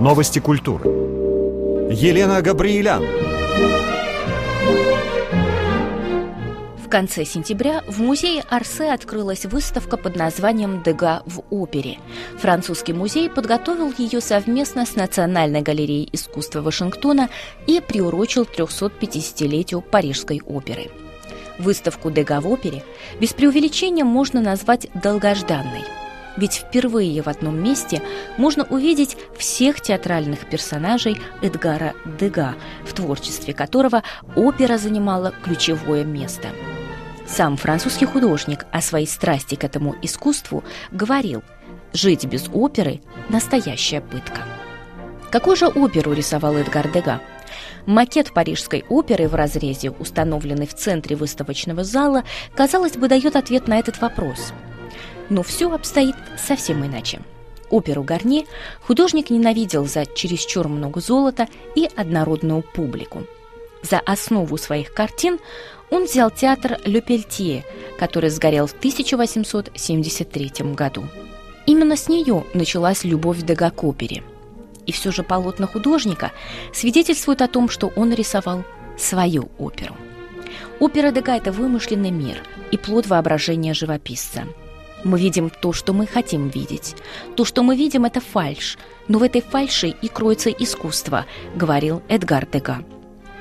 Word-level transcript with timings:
Новости 0.00 0.38
культуры. 0.38 0.88
Елена 1.92 2.40
Габриэлян. 2.40 3.04
В 6.78 6.88
конце 6.88 7.26
сентября 7.26 7.84
в 7.86 8.00
музее 8.00 8.42
Арсе 8.48 8.92
открылась 8.92 9.44
выставка 9.44 9.98
под 9.98 10.16
названием 10.16 10.82
«Дега 10.82 11.22
в 11.26 11.42
опере». 11.50 11.98
Французский 12.38 12.94
музей 12.94 13.28
подготовил 13.28 13.92
ее 13.98 14.22
совместно 14.22 14.86
с 14.86 14.96
Национальной 14.96 15.60
галереей 15.60 16.08
искусства 16.10 16.62
Вашингтона 16.62 17.28
и 17.66 17.82
приурочил 17.86 18.44
350-летию 18.44 19.82
Парижской 19.82 20.40
оперы. 20.46 20.90
Выставку 21.58 22.10
«Дега 22.10 22.40
в 22.40 22.48
опере» 22.48 22.82
без 23.20 23.34
преувеличения 23.34 24.06
можно 24.06 24.40
назвать 24.40 24.86
долгожданной– 24.94 25.84
ведь 26.40 26.54
впервые 26.54 27.20
в 27.20 27.28
одном 27.28 27.62
месте 27.62 28.02
можно 28.38 28.64
увидеть 28.64 29.16
всех 29.36 29.80
театральных 29.82 30.48
персонажей 30.48 31.20
Эдгара 31.42 31.92
Дега, 32.18 32.54
в 32.84 32.94
творчестве 32.94 33.52
которого 33.52 34.02
опера 34.34 34.78
занимала 34.78 35.34
ключевое 35.44 36.02
место. 36.02 36.48
Сам 37.28 37.58
французский 37.58 38.06
художник 38.06 38.64
о 38.72 38.80
своей 38.80 39.06
страсти 39.06 39.54
к 39.54 39.64
этому 39.64 39.94
искусству 40.00 40.64
говорил 40.90 41.42
«Жить 41.92 42.24
без 42.24 42.48
оперы– 42.52 43.02
настоящая 43.28 44.00
пытка». 44.00 44.40
Какую 45.30 45.56
же 45.56 45.68
оперу 45.68 46.12
рисовал 46.12 46.56
Эдгар 46.56 46.90
Дега? 46.90 47.20
Макет 47.86 48.32
Парижской 48.32 48.84
оперы 48.88 49.28
в 49.28 49.34
разрезе, 49.34 49.90
установленный 49.90 50.66
в 50.66 50.74
центре 50.74 51.16
выставочного 51.16 51.84
зала, 51.84 52.24
казалось 52.54 52.96
бы, 52.96 53.08
дает 53.08 53.36
ответ 53.36 53.68
на 53.68 53.78
этот 53.78 54.00
вопрос– 54.00 54.54
но 55.30 55.42
все 55.42 55.72
обстоит 55.72 56.16
совсем 56.36 56.84
иначе. 56.84 57.20
Оперу 57.70 58.02
Гарни 58.02 58.46
художник 58.82 59.30
ненавидел 59.30 59.86
за 59.86 60.04
чересчур 60.04 60.68
много 60.68 61.00
золота 61.00 61.48
и 61.76 61.88
однородную 61.96 62.62
публику. 62.62 63.22
За 63.82 64.00
основу 64.00 64.58
своих 64.58 64.92
картин 64.92 65.38
он 65.88 66.04
взял 66.04 66.30
театр 66.30 66.78
Ле 66.84 67.00
Пельтье, 67.00 67.64
который 67.98 68.30
сгорел 68.30 68.66
в 68.66 68.72
1873 68.72 70.50
году. 70.74 71.04
Именно 71.66 71.96
с 71.96 72.08
нее 72.08 72.44
началась 72.52 73.04
любовь 73.04 73.42
Дега 73.42 73.70
к 73.70 73.84
опере. 73.84 74.24
И 74.86 74.92
все 74.92 75.12
же 75.12 75.22
полотна 75.22 75.66
художника 75.66 76.32
свидетельствуют 76.74 77.42
о 77.42 77.48
том, 77.48 77.68
что 77.68 77.92
он 77.94 78.12
рисовал 78.12 78.64
свою 78.98 79.48
оперу. 79.58 79.96
Опера 80.80 81.12
Дега– 81.12 81.36
это 81.36 81.52
вымышленный 81.52 82.10
мир 82.10 82.42
и 82.72 82.76
плод 82.76 83.06
воображения 83.06 83.74
живописца– 83.74 84.44
мы 85.04 85.18
видим 85.18 85.50
то, 85.50 85.72
что 85.72 85.92
мы 85.92 86.06
хотим 86.06 86.48
видеть. 86.48 86.96
То, 87.36 87.44
что 87.44 87.62
мы 87.62 87.76
видим, 87.76 88.04
это 88.04 88.20
фальш, 88.20 88.78
но 89.08 89.18
в 89.18 89.22
этой 89.22 89.40
фальши 89.40 89.88
и 89.88 90.08
кроется 90.08 90.50
искусство, 90.50 91.26
говорил 91.54 92.02
Эдгар 92.08 92.46
Дега. 92.46 92.84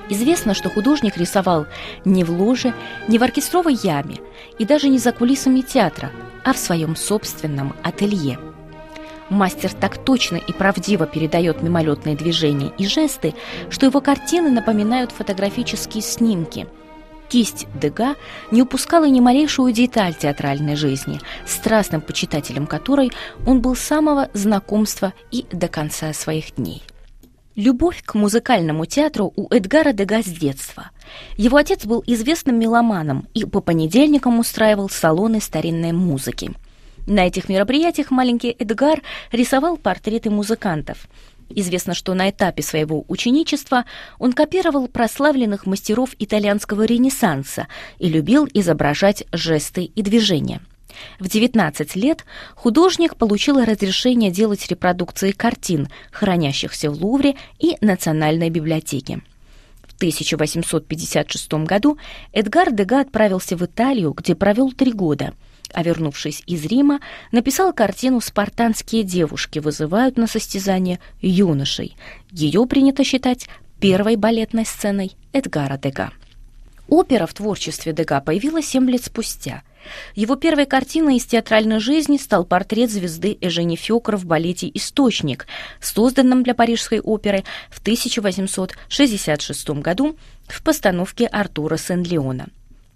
Известно, 0.10 0.54
что 0.54 0.70
художник 0.70 1.18
рисовал 1.18 1.68
не 2.04 2.24
в 2.24 2.32
ложе, 2.32 2.74
не 3.08 3.20
в 3.20 3.24
оркестровой 3.24 3.76
яме 3.76 4.18
и 4.58 4.66
даже 4.66 4.90
не 4.90 4.98
за 4.98 5.12
кулисами 5.12 5.62
театра, 5.62 6.12
а 6.44 6.54
в 6.54 6.58
своем 6.58 6.96
собственном 6.96 7.76
ателье. 7.84 8.40
Мастер 9.30 9.72
так 9.72 10.04
точно 10.04 10.38
и 10.38 10.52
правдиво 10.52 11.06
передает 11.06 11.62
мимолетные 11.62 12.16
движения 12.16 12.72
и 12.80 12.88
жесты, 12.88 13.36
что 13.70 13.86
его 13.86 14.02
картины 14.02 14.50
напоминают 14.50 15.12
фотографические 15.12 16.02
снимки– 16.02 16.68
Кисть 17.30 17.68
Дега 17.80 18.16
не 18.50 18.64
упускала 18.64 19.08
ни 19.08 19.20
малейшую 19.20 19.72
деталь 19.72 20.16
театральной 20.16 20.76
жизни, 20.76 21.22
страстным 21.46 22.02
почитателем 22.02 22.66
которой 22.66 23.12
он 23.46 23.62
был 23.62 23.76
с 23.76 23.82
самого 23.82 24.30
знакомства 24.34 25.14
и 25.30 25.46
до 25.52 25.68
конца 25.68 26.12
своих 26.14 26.56
дней. 26.56 26.82
Любовь 27.56 28.02
к 28.04 28.16
музыкальному 28.16 28.86
театру 28.86 29.32
у 29.36 29.48
Эдгара 29.54 29.94
Дега 29.94 30.24
с 30.24 30.26
детства. 30.26 30.90
Его 31.38 31.58
отец 31.58 31.86
был 31.86 32.04
известным 32.08 32.58
меломаном 32.58 33.28
и 33.36 33.46
по 33.46 33.62
понедельникам 33.62 34.40
устраивал 34.40 34.90
салоны 34.90 35.40
старинной 35.40 35.92
музыки. 35.92 36.52
На 37.06 37.28
этих 37.28 37.48
мероприятиях 37.48 38.10
маленький 38.12 38.56
Эдгар 38.58 39.02
рисовал 39.32 39.78
портреты 39.78 40.32
музыкантов– 40.32 41.08
Известно, 41.50 41.96
что 41.96 42.14
на 42.14 42.30
этапе 42.30 42.62
своего 42.62 43.06
ученичества 43.08 43.86
он 44.20 44.34
копировал 44.34 44.88
прославленных 44.88 45.66
мастеров 45.66 46.12
итальянского 46.20 46.84
ренессанса 46.84 47.68
и 47.98 48.08
любил 48.08 48.48
изображать 48.54 49.24
жесты 49.32 49.86
и 49.86 50.02
движения. 50.02 50.62
В 51.20 51.28
19 51.28 51.96
лет 51.96 52.26
художник 52.56 53.16
получил 53.16 53.64
разрешение 53.64 54.32
делать 54.32 54.68
репродукции 54.68 55.32
картин, 55.32 55.88
хранящихся 56.12 56.92
в 56.92 57.02
Лувре 57.04 57.36
и 57.58 57.78
Национальной 57.82 58.50
библиотеке. 58.50 59.22
В 59.88 59.96
1856 59.96 61.54
году 61.66 61.98
Эдгар 62.32 62.72
Дега 62.72 63.02
отправился 63.02 63.58
в 63.58 63.66
Италию, 63.66 64.14
где 64.14 64.36
провел 64.36 64.72
три 64.72 64.92
года– 64.92 65.34
а 65.74 65.84
вернувшись 65.84 66.44
из 66.48 66.66
Рима, 66.66 67.00
написал 67.32 67.74
картину 67.74 68.22
«Спартанские 68.22 69.04
девушки 69.04 69.60
вызывают 69.60 70.18
на 70.18 70.28
состязание 70.28 71.00
юношей». 71.22 71.96
Ее 72.32 72.66
принято 72.66 73.04
считать 73.04 73.48
первой 73.80 74.16
балетной 74.16 74.66
сценой 74.66 75.14
Эдгара 75.34 75.78
Дега. 75.78 76.12
Опера 76.88 77.26
в 77.26 77.34
творчестве 77.34 77.94
Дега 77.94 78.20
появилась 78.20 78.68
семь 78.68 78.90
лет 78.90 79.04
спустя. 79.04 79.64
Его 80.16 80.36
первой 80.36 80.66
картиной 80.66 81.18
из 81.18 81.26
театральной 81.26 81.80
жизни 81.80 82.18
стал 82.18 82.46
портрет 82.46 82.92
звезды 82.92 83.38
Эжени 83.40 83.76
Фёкра 83.76 84.18
в 84.18 84.26
балете 84.26 84.70
«Источник», 84.74 85.48
созданном 85.80 86.44
для 86.44 86.54
Парижской 86.54 87.00
оперы 87.00 87.44
в 87.70 87.80
1866 87.80 89.70
году 89.70 90.18
в 90.48 90.62
постановке 90.64 91.28
Артура 91.28 91.78
Сен-Леона. 91.78 92.50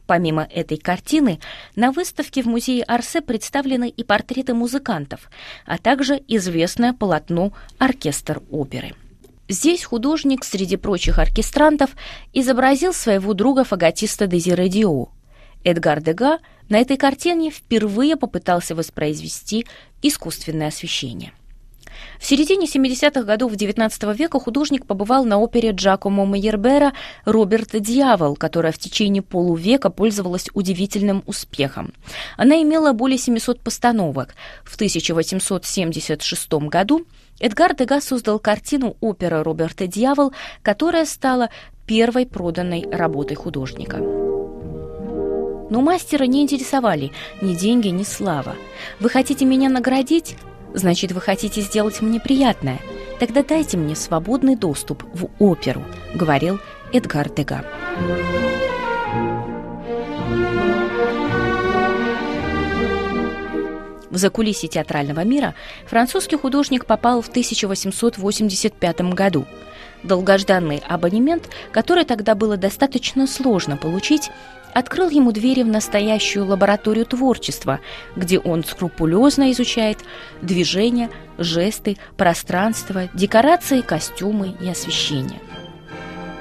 Помимо 0.05 0.43
этой 0.43 0.77
картины, 0.77 1.39
на 1.75 1.91
выставке 1.91 2.43
в 2.43 2.45
музее 2.45 2.83
Арсе 2.83 3.21
представлены 3.21 3.89
и 3.89 4.03
портреты 4.03 4.53
музыкантов, 4.53 5.29
а 5.65 5.77
также 5.77 6.21
известное 6.27 6.93
полотно 6.93 7.53
«Оркестр 7.77 8.41
оперы». 8.51 8.93
Здесь 9.47 9.83
художник 9.83 10.43
среди 10.43 10.77
прочих 10.77 11.19
оркестрантов 11.19 11.91
изобразил 12.33 12.93
своего 12.93 13.33
друга-фаготиста 13.33 14.27
Дезире 14.27 14.69
Дио. 14.69 15.09
Эдгар 15.63 16.01
Дега 16.01 16.39
на 16.69 16.79
этой 16.79 16.97
картине 16.97 17.49
впервые 17.49 18.15
попытался 18.15 18.75
воспроизвести 18.75 19.65
искусственное 20.01 20.67
освещение– 20.67 21.33
в 22.19 22.25
середине 22.25 22.65
70-х 22.65 23.23
годов 23.23 23.53
XIX 23.53 24.15
века 24.15 24.39
художник 24.39 24.85
побывал 24.85 25.25
на 25.25 25.39
опере 25.39 25.71
Джакомо 25.71 26.25
Майербера 26.25 26.93
«Роберт 27.25 27.79
Дьявол», 27.81 28.35
которая 28.35 28.71
в 28.71 28.77
течение 28.77 29.21
полувека 29.21 29.89
пользовалась 29.89 30.49
удивительным 30.53 31.23
успехом. 31.25 31.93
Она 32.37 32.61
имела 32.61 32.93
более 32.93 33.17
700 33.17 33.59
постановок. 33.59 34.35
В 34.63 34.75
1876 34.75 36.53
году 36.53 37.05
Эдгар 37.39 37.75
Дега 37.75 37.99
создал 37.99 38.39
картину 38.39 38.95
«Опера 39.01 39.43
Роберта 39.43 39.87
Дьявол», 39.87 40.33
которая 40.61 41.05
стала 41.05 41.49
первой 41.85 42.25
проданной 42.25 42.85
работой 42.89 43.35
художника. 43.35 43.97
Но 43.97 45.81
мастера 45.81 46.25
не 46.25 46.43
интересовали 46.43 47.11
ни 47.41 47.55
деньги, 47.55 47.87
ни 47.87 48.03
слава. 48.03 48.55
Вы 48.99 49.09
хотите 49.09 49.43
меня 49.43 49.69
наградить? 49.69 50.35
Значит, 50.73 51.11
вы 51.11 51.21
хотите 51.21 51.61
сделать 51.61 52.01
мне 52.01 52.19
приятное? 52.19 52.79
Тогда 53.19 53.43
дайте 53.43 53.77
мне 53.77 53.95
свободный 53.95 54.55
доступ 54.55 55.03
в 55.13 55.29
оперу, 55.39 55.83
говорил 56.15 56.59
Эдгар 56.91 57.29
Дега. 57.29 57.63
В 64.09 64.17
закулисье 64.17 64.69
театрального 64.69 65.23
мира 65.23 65.55
французский 65.87 66.37
художник 66.37 66.85
попал 66.85 67.21
в 67.21 67.29
1885 67.29 69.01
году. 69.13 69.45
Долгожданный 70.03 70.83
абонемент, 70.87 71.49
который 71.71 72.03
тогда 72.03 72.35
было 72.35 72.57
достаточно 72.57 73.25
сложно 73.25 73.77
получить, 73.77 74.29
открыл 74.73 75.09
ему 75.09 75.31
двери 75.31 75.63
в 75.63 75.67
настоящую 75.67 76.45
лабораторию 76.45 77.05
творчества, 77.05 77.79
где 78.15 78.39
он 78.39 78.63
скрупулезно 78.63 79.51
изучает 79.51 79.99
движения, 80.41 81.09
жесты, 81.37 81.97
пространство, 82.17 83.09
декорации, 83.13 83.81
костюмы 83.81 84.55
и 84.59 84.69
освещение. 84.69 85.39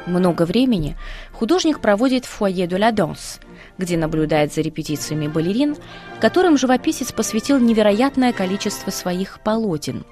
Много 0.06 0.44
времени 0.44 0.96
художник 1.32 1.80
проводит 1.80 2.24
в 2.24 2.28
фойе 2.28 2.66
de 2.66 2.76
la 2.76 2.92
danse, 2.92 3.40
где 3.78 3.96
наблюдает 3.96 4.52
за 4.52 4.60
репетициями 4.60 5.28
балерин, 5.28 5.76
которым 6.20 6.58
живописец 6.58 7.12
посвятил 7.12 7.58
невероятное 7.60 8.32
количество 8.32 8.90
своих 8.90 9.40
полотен. 9.40 10.04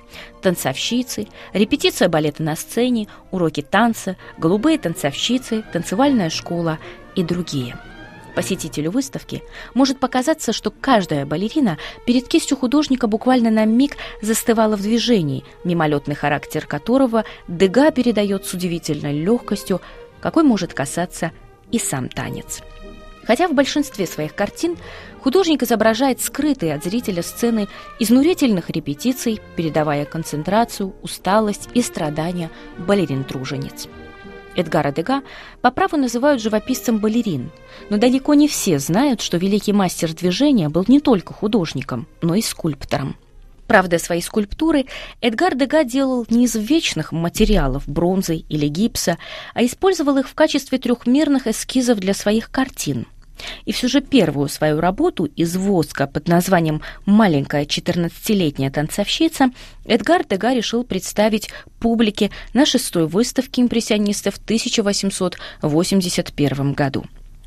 Танцовщицы, 0.43 1.27
репетиция 1.53 2.09
балета 2.09 2.43
на 2.43 2.55
сцене, 2.55 3.09
уроки 3.33 3.63
танца, 3.63 4.17
голубые 4.39 4.79
танцовщицы, 4.79 5.65
танцевальная 5.73 6.31
школа 6.31 6.79
и 7.17 7.25
другие– 7.25 7.77
Посетителю 8.35 8.91
выставки 8.91 9.43
может 9.75 9.99
показаться, 9.99 10.53
что 10.53 10.71
каждая 10.71 11.27
балерина 11.27 11.79
перед 12.07 12.29
кистью 12.29 12.57
художника 12.57 13.07
буквально 13.07 13.51
на 13.51 13.65
миг 13.65 13.97
застывала 14.23 14.77
в 14.77 14.83
движении, 14.83 15.45
мимолетный 15.65 16.15
характер 16.15 16.67
которого 16.67 17.25
Дега 17.49 17.91
передает 17.91 18.47
с 18.47 18.55
удивительной 18.55 19.13
легкостью, 19.13 19.81
какой 20.21 20.43
может 20.43 20.75
касаться 20.75 21.33
и 21.71 21.79
сам 21.79 22.09
танец. 22.09 22.63
Хотя 23.25 23.49
в 23.49 23.55
большинстве 23.55 24.07
своих 24.07 24.35
картин 24.35 24.77
художник 25.23 25.63
изображает 25.63 26.21
скрытые 26.21 26.75
от 26.75 26.85
зрителя 26.85 27.23
сцены 27.23 27.69
изнурительных 27.99 28.71
репетиций, 28.71 29.41
передавая 29.57 30.05
концентрацию, 30.05 30.95
усталость 31.03 31.69
и 31.75 31.83
страдания 31.83 32.51
балерин-тружениц. 32.79 33.89
Эдгара 34.61 34.93
Дега 34.93 35.23
по 35.61 35.71
праву 35.71 35.97
называют 35.97 36.41
живописцем 36.43 36.99
балерин, 36.99 37.51
но 37.89 37.97
далеко 37.97 38.35
не 38.35 38.49
все 38.49 38.79
знают, 38.79 39.21
что 39.21 39.37
великий 39.37 39.73
мастер 39.73 40.13
движения 40.13 40.69
был 40.69 40.85
не 40.89 41.01
только 41.01 41.35
художником, 41.35 42.07
но 42.23 42.35
и 42.35 42.43
скульптором. 42.43 43.17
Правда, 43.67 43.99
свои 43.99 44.21
скульптуры 44.21 44.87
Эдгар 45.21 45.55
Дега 45.55 45.85
делал 45.85 46.27
не 46.29 46.45
из 46.45 46.57
вечных 46.57 47.13
материалов 47.13 47.85
бронзы 47.87 48.45
или 48.49 48.67
гипса, 48.67 49.17
а 49.55 49.65
использовал 49.65 50.19
их 50.19 50.29
в 50.29 50.35
качестве 50.35 50.79
трехмерных 50.79 51.47
эскизов 51.47 51.99
для 51.99 52.15
своих 52.15 52.51
картин– 52.51 53.07
и 53.65 53.73
все 53.73 53.89
же 53.89 54.01
первую 54.01 54.49
свою 54.49 54.81
работу 54.81 55.25
из 55.25 55.57
воска 55.57 56.07
под 56.07 56.29
названием 56.29 56.81
«Маленькая 57.07 57.65
14-летняя 57.65 58.71
танцовщица» 58.71 59.51
Эдгар 59.85 60.25
Дега 60.25 60.55
решил 60.55 60.85
представить 60.85 61.51
публике 61.79 62.31
на 62.55 62.65
шестой 62.67 63.07
выставке 63.07 63.63
импрессионистов 63.63 64.35
в 64.35 64.45
1881 64.45 66.73
году. 66.73 67.05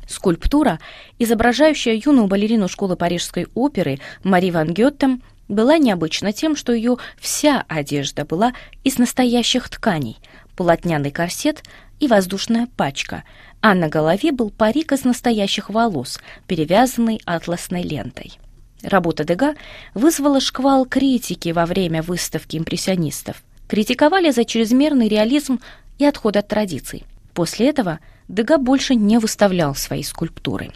Скульптура, 0.08 0.80
изображающая 1.18 1.94
юную 1.94 2.26
балерину 2.26 2.68
школы 2.68 2.96
Парижской 2.96 3.46
оперы 3.54 4.00
Мари 4.22 4.50
Ван 4.50 4.74
Геттем, 4.74 5.22
была 5.48 5.78
необычна 5.78 6.32
тем, 6.32 6.56
что 6.56 6.72
ее 6.72 6.96
вся 7.18 7.64
одежда 7.68 8.24
была 8.24 8.54
из 8.82 8.98
настоящих 8.98 9.68
тканей– 9.68 10.18
полотняный 10.56 11.10
корсет 11.10 11.62
и 12.04 12.08
воздушная 12.08 12.68
пачка, 12.76 13.24
а 13.60 13.74
на 13.74 13.88
голове 13.88 14.30
был 14.30 14.50
парик 14.50 14.92
из 14.92 15.04
настоящих 15.04 15.70
волос, 15.70 16.20
перевязанный 16.46 17.20
атласной 17.24 17.82
лентой. 17.82 18.38
Работа 18.82 19.24
Дега 19.24 19.54
вызвала 19.94 20.40
шквал 20.40 20.84
критики 20.84 21.48
во 21.48 21.64
время 21.64 22.02
выставки 22.02 22.58
импрессионистов. 22.58 23.42
Критиковали 23.68 24.30
за 24.30 24.44
чрезмерный 24.44 25.08
реализм 25.08 25.60
и 25.98 26.04
отход 26.04 26.36
от 26.36 26.48
традиций. 26.48 27.04
После 27.32 27.70
этого 27.70 28.00
Дега 28.28 28.58
больше 28.58 28.94
не 28.94 29.18
выставлял 29.18 29.74
свои 29.74 30.02
скульптуры. 30.02 30.72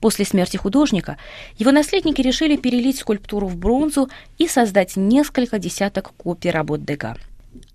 После 0.00 0.24
смерти 0.24 0.56
художника 0.56 1.18
его 1.58 1.70
наследники 1.72 2.22
решили 2.22 2.56
перелить 2.56 2.98
скульптуру 2.98 3.46
в 3.46 3.56
бронзу 3.56 4.08
и 4.38 4.48
создать 4.48 4.96
несколько 4.96 5.58
десяток 5.58 6.12
копий 6.16 6.50
работ 6.50 6.84
Дега. 6.84 7.16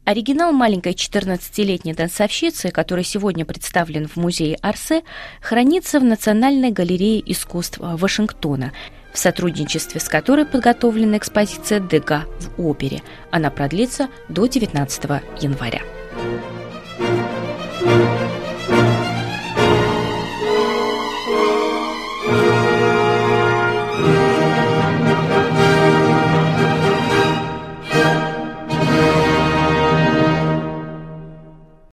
Оригинал 0.10 0.54
маленькой 0.54 0.94
14-летней 0.94 1.94
танцовщицы, 1.94 2.72
который 2.72 3.04
сегодня 3.04 3.46
представлен 3.46 4.08
в 4.08 4.16
музее 4.16 4.58
Арсе, 4.60 5.04
хранится 5.40 6.00
в 6.00 6.04
Национальной 6.04 6.72
галерее 6.72 7.22
искусств 7.32 7.78
Вашингтона, 7.80 8.72
в 9.14 9.20
сотрудничестве 9.20 10.02
с 10.02 10.10
которой 10.10 10.48
подготовлена 10.48 11.18
экспозиция 11.18 11.80
Дега 11.80 12.26
в 12.40 12.68
опере. 12.68 13.04
Она 13.30 13.52
продлится 13.52 14.10
до 14.30 14.48
19 14.48 15.04
января. 15.42 15.82